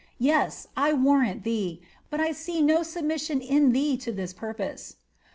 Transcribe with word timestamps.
Yes, 0.17 0.67
1 0.75 1.03
warrant 1.03 1.43
thee; 1.43 1.79
but 2.09 2.19
I 2.19 2.31
see 2.31 2.63
no 2.63 2.81
i 2.83 3.19
in 3.35 3.71
thee 3.71 3.95
to 3.97 4.11
that 4.11 4.35
purpose." 4.35 4.95